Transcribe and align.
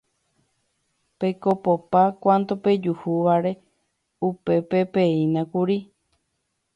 pekopopa 1.19 2.01
cuanto 2.23 2.53
pejuhúvare 2.63 3.51
upépepeínakuri 4.27 5.77